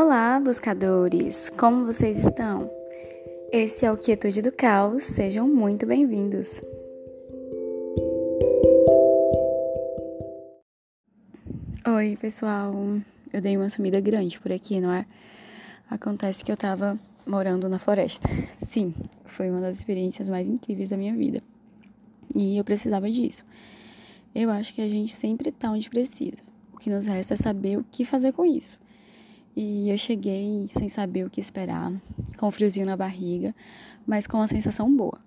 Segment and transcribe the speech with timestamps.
[0.00, 1.50] Olá, buscadores!
[1.58, 2.70] Como vocês estão?
[3.50, 6.62] Esse é o Quietude do Caos, sejam muito bem-vindos!
[11.84, 12.72] Oi, pessoal!
[13.32, 15.04] Eu dei uma sumida grande por aqui, não é?
[15.90, 16.96] Acontece que eu tava
[17.26, 18.28] morando na floresta.
[18.54, 18.94] Sim,
[19.24, 21.42] foi uma das experiências mais incríveis da minha vida.
[22.36, 23.42] E eu precisava disso.
[24.32, 26.44] Eu acho que a gente sempre tá onde precisa.
[26.72, 28.78] O que nos resta é saber o que fazer com isso.
[29.60, 31.92] E eu cheguei sem saber o que esperar,
[32.36, 33.52] com friozinho na barriga,
[34.06, 35.18] mas com uma sensação boa.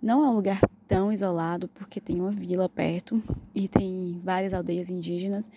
[0.00, 0.58] Não é um lugar
[0.88, 3.22] tão isolado, porque tem uma vila perto
[3.54, 5.50] e tem várias aldeias indígenas,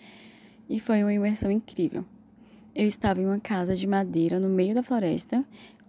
[0.68, 2.04] e foi uma imersão incrível.
[2.74, 5.40] Eu estava em uma casa de madeira no meio da floresta,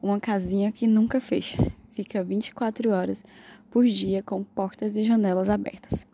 [0.02, 1.62] uma casinha que nunca fecha,
[1.92, 3.26] fica 24 horas
[3.70, 6.08] por dia com portas e janelas abertas.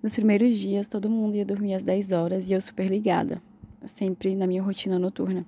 [0.00, 3.42] Nos primeiros dias, todo mundo ia dormir às 10 horas e eu super ligada,
[3.84, 5.42] sempre na minha rotina noturna.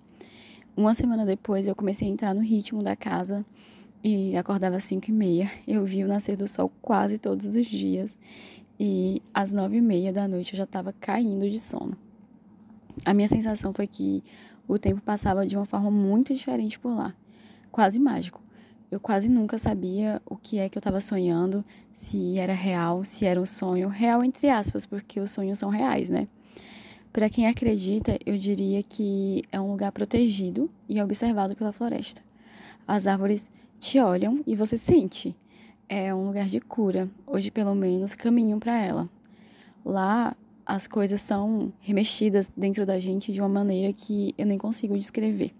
[0.76, 3.44] Uma semana depois, eu comecei a entrar no ritmo da casa
[4.02, 5.50] e acordava às 5 e meia.
[5.66, 8.16] Eu vi o nascer do sol quase todos os dias
[8.78, 11.96] e às 9 e meia da noite eu já estava caindo de sono.
[13.04, 14.22] A minha sensação foi que
[14.66, 17.14] o tempo passava de uma forma muito diferente por lá,
[17.70, 18.42] quase mágico.
[18.90, 23.24] Eu quase nunca sabia o que é que eu estava sonhando, se era real, se
[23.26, 26.26] era um sonho, real entre aspas, porque os sonhos são reais, né?
[27.12, 32.22] Para quem acredita, eu diria que é um lugar protegido e observado pela floresta.
[32.86, 35.34] As árvores te olham e você sente.
[35.88, 39.10] É um lugar de cura, hoje pelo menos caminham para ela.
[39.84, 44.96] Lá as coisas são remexidas dentro da gente de uma maneira que eu nem consigo
[44.96, 45.52] descrever.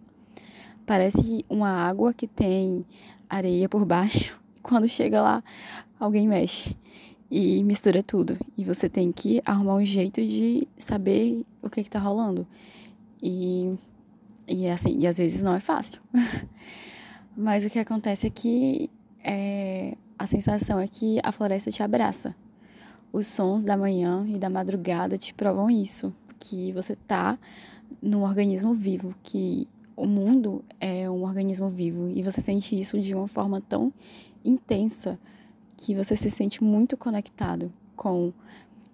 [0.86, 2.84] Parece uma água que tem
[3.28, 4.40] areia por baixo.
[4.62, 5.42] Quando chega lá,
[5.98, 6.76] alguém mexe
[7.30, 8.36] e mistura tudo.
[8.58, 12.46] E você tem que arrumar um jeito de saber o que, que tá rolando.
[13.22, 13.74] E,
[14.48, 16.00] e assim, e às vezes não é fácil.
[17.36, 18.90] Mas o que acontece é que
[19.22, 22.34] é, a sensação é que a floresta te abraça.
[23.12, 27.38] Os sons da manhã e da madrugada te provam isso, que você tá
[28.02, 33.14] num organismo vivo, que o mundo é um organismo vivo e você sente isso de
[33.14, 33.92] uma forma tão
[34.44, 35.18] intensa
[35.80, 38.32] que você se sente muito conectado com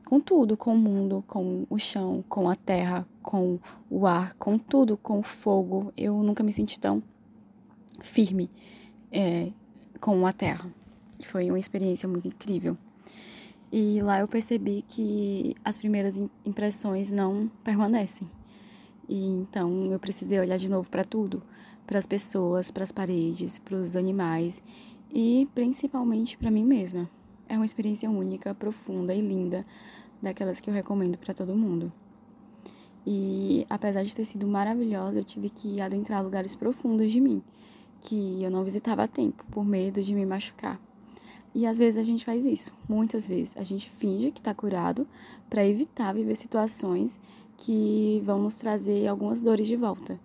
[0.04, 3.58] com tudo, com o mundo, com o chão, com a terra, com
[3.90, 5.92] o ar, com tudo, com o fogo.
[5.96, 7.02] Eu nunca me senti tão
[8.00, 8.48] firme
[9.10, 9.50] é,
[10.00, 10.70] com a terra.
[11.24, 12.76] Foi uma experiência muito incrível.
[13.72, 18.30] E lá eu percebi que as primeiras impressões não permanecem.
[19.08, 21.42] E então eu precisei olhar de novo para tudo,
[21.84, 24.62] para as pessoas, para as paredes, para os animais
[25.12, 27.08] e principalmente para mim mesma.
[27.48, 29.62] É uma experiência única, profunda e linda,
[30.20, 31.92] daquelas que eu recomendo para todo mundo.
[33.06, 37.40] E apesar de ter sido maravilhosa, eu tive que adentrar lugares profundos de mim,
[38.00, 40.80] que eu não visitava a tempo, por medo de me machucar.
[41.54, 43.56] E às vezes a gente faz isso, muitas vezes.
[43.56, 45.06] A gente finge que está curado
[45.48, 47.18] para evitar viver situações
[47.56, 50.20] que vão nos trazer algumas dores de volta.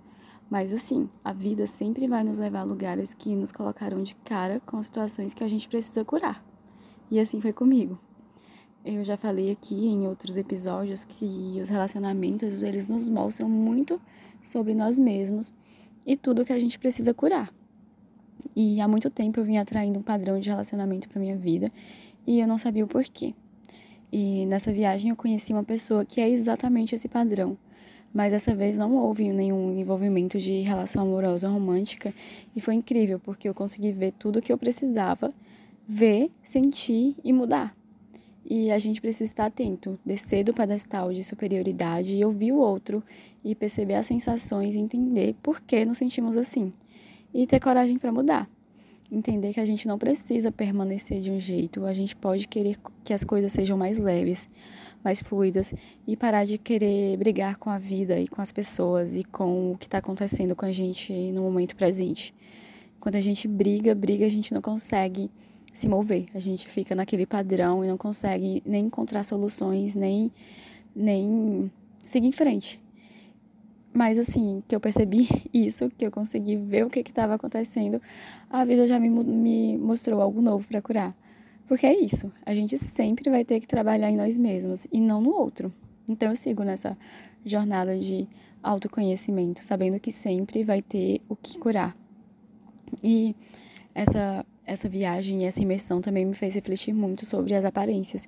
[0.51, 4.59] Mas assim, a vida sempre vai nos levar a lugares que nos colocarão de cara
[4.65, 6.43] com situações que a gente precisa curar.
[7.09, 7.97] E assim foi comigo.
[8.83, 14.01] Eu já falei aqui em outros episódios que os relacionamentos, eles nos mostram muito
[14.43, 15.53] sobre nós mesmos
[16.05, 17.49] e tudo que a gente precisa curar.
[18.53, 21.69] E há muito tempo eu vim atraindo um padrão de relacionamento para minha vida
[22.27, 23.33] e eu não sabia o porquê.
[24.11, 27.57] E nessa viagem eu conheci uma pessoa que é exatamente esse padrão
[28.13, 32.11] mas dessa vez não houve nenhum envolvimento de relação amorosa romântica
[32.55, 35.33] e foi incrível porque eu consegui ver tudo o que eu precisava
[35.87, 37.75] ver, sentir e mudar.
[38.45, 43.03] E a gente precisa estar atento, descer do pedestal de superioridade e ouvir o outro
[43.43, 46.73] e perceber as sensações e entender por que nos sentimos assim
[47.33, 48.49] e ter coragem para mudar.
[49.11, 53.13] Entender que a gente não precisa permanecer de um jeito, a gente pode querer que
[53.13, 54.47] as coisas sejam mais leves,
[55.03, 55.73] mais fluidas
[56.07, 59.77] e parar de querer brigar com a vida e com as pessoas e com o
[59.77, 62.33] que está acontecendo com a gente no momento presente.
[63.01, 65.29] Quando a gente briga, briga, a gente não consegue
[65.73, 70.31] se mover, a gente fica naquele padrão e não consegue nem encontrar soluções, nem,
[70.95, 71.69] nem
[71.99, 72.79] seguir em frente.
[73.93, 78.01] Mas assim, que eu percebi isso, que eu consegui ver o que estava acontecendo,
[78.49, 81.15] a vida já me, me mostrou algo novo para curar.
[81.67, 85.21] Porque é isso, a gente sempre vai ter que trabalhar em nós mesmos e não
[85.21, 85.71] no outro.
[86.07, 86.97] Então eu sigo nessa
[87.45, 88.27] jornada de
[88.61, 91.95] autoconhecimento, sabendo que sempre vai ter o que curar.
[93.03, 93.35] E
[93.95, 98.27] essa essa viagem e essa imersão também me fez refletir muito sobre as aparências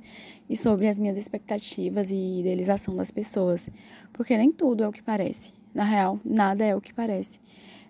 [0.50, 3.70] e sobre as minhas expectativas e idealização das pessoas,
[4.12, 5.52] porque nem tudo é o que parece.
[5.74, 7.40] Na real, nada é o que parece.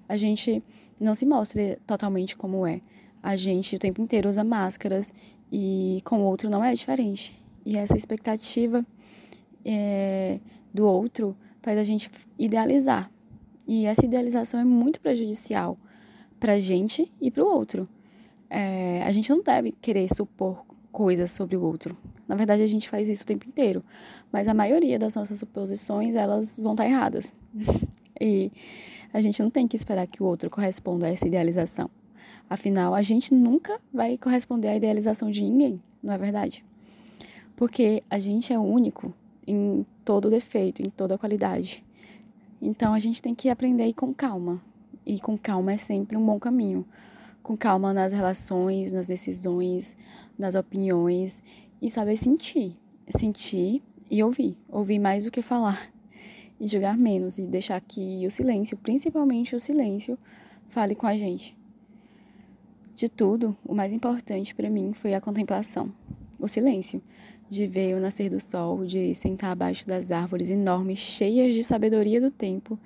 [0.08, 0.64] A gente
[1.00, 2.82] não se mostra totalmente como é.
[3.22, 5.14] A gente o tempo inteiro usa máscaras
[5.52, 7.38] e com o outro não é diferente.
[7.66, 8.86] E essa expectativa
[9.66, 10.40] é,
[10.74, 13.10] do outro faz a gente idealizar.
[13.66, 15.78] E essa idealização é muito prejudicial
[16.40, 17.88] para a gente e para o outro.
[18.56, 21.98] É, a gente não deve querer supor coisas sobre o outro.
[22.28, 23.82] Na verdade, a gente faz isso o tempo inteiro.
[24.32, 27.34] Mas a maioria das nossas suposições, elas vão estar erradas.
[28.22, 28.52] e
[29.12, 31.90] a gente não tem que esperar que o outro corresponda a essa idealização.
[32.48, 36.64] Afinal, a gente nunca vai corresponder à idealização de ninguém, não é verdade?
[37.56, 39.12] Porque a gente é único
[39.48, 41.82] em todo defeito, em toda qualidade.
[42.62, 44.62] Então a gente tem que aprender a ir com calma.
[45.04, 46.86] E com calma é sempre um bom caminho.
[47.44, 49.96] Com calma nas relações, nas decisões,
[50.40, 51.44] nas opiniões
[51.82, 52.74] e saber sentir.
[53.10, 54.58] Sentir e ouvir.
[54.70, 55.92] Ouvir mais do que falar.
[56.60, 60.18] E julgar menos e deixar que o silêncio, principalmente o silêncio,
[60.70, 61.58] fale com a gente.
[62.96, 65.92] De tudo, o mais importante para mim foi a contemplação,
[66.40, 67.02] o silêncio
[67.50, 72.20] de ver o nascer do sol, de sentar abaixo das árvores enormes, cheias de sabedoria
[72.20, 72.80] do tempo,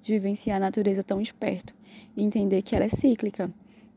[0.00, 1.74] de vivenciar a natureza tão de perto
[2.16, 3.50] e entender que ela é cíclica.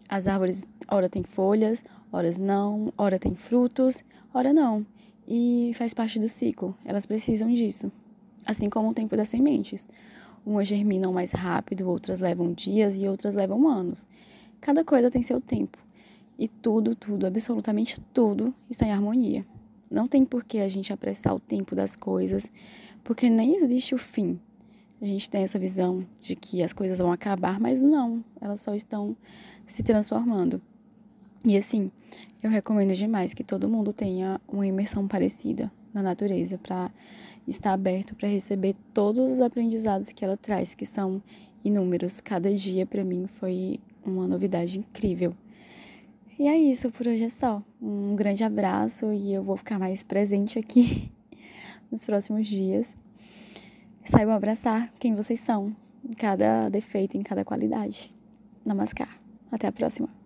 [0.08, 4.04] As árvores, ora têm folhas, horas não, ora têm frutos,
[4.34, 4.86] ora não.
[5.28, 7.92] E faz parte do ciclo, elas precisam disso.
[8.46, 9.88] Assim como o tempo das sementes.
[10.46, 14.06] Umas germinam mais rápido, outras levam dias e outras levam anos.
[14.60, 15.78] Cada coisa tem seu tempo.
[16.38, 19.46] E tudo, tudo, absolutamente tudo está em harmonia.
[19.90, 22.52] Não tem por que a gente apressar o tempo das coisas,
[23.04, 24.40] porque nem existe o fim.
[25.04, 28.74] A gente tem essa visão de que as coisas vão acabar, mas não, elas só
[28.74, 29.18] estão
[29.68, 30.62] se transformando.
[31.46, 31.92] E assim,
[32.42, 36.90] eu recomendo demais que todo mundo tenha uma imersão parecida na natureza para
[37.46, 41.22] estar aberto para receber todos os aprendizados que ela traz, que são
[41.66, 42.22] inúmeros.
[42.22, 45.36] Cada dia para mim foi uma novidade incrível.
[46.40, 47.62] E é isso, por hoje é só.
[47.82, 51.12] Um grande abraço e eu vou ficar mais presente aqui
[51.92, 52.96] nos próximos dias.
[54.04, 55.76] Saibam abraçar quem vocês são,
[56.08, 58.14] em cada defeito, em cada qualidade.
[58.66, 59.18] Namaskar.
[59.52, 60.23] Até a próxima.